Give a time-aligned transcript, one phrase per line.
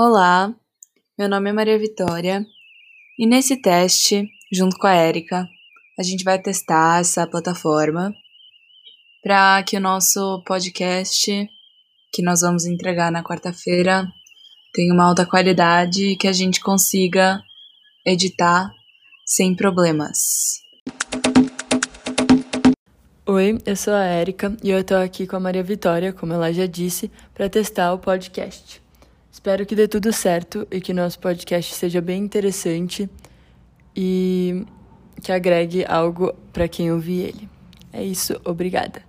[0.00, 0.54] Olá,
[1.18, 2.46] meu nome é Maria Vitória
[3.18, 5.44] e nesse teste, junto com a Érica,
[5.98, 8.14] a gente vai testar essa plataforma
[9.24, 11.50] para que o nosso podcast,
[12.12, 14.06] que nós vamos entregar na quarta-feira,
[14.72, 17.42] tenha uma alta qualidade e que a gente consiga
[18.06, 18.70] editar
[19.26, 20.60] sem problemas.
[23.26, 26.52] Oi, eu sou a Érica e eu tô aqui com a Maria Vitória, como ela
[26.52, 28.86] já disse, para testar o podcast.
[29.38, 33.08] Espero que dê tudo certo e que nosso podcast seja bem interessante
[33.94, 34.66] e
[35.22, 37.48] que agregue algo para quem ouvir ele.
[37.92, 39.00] É isso, obrigada.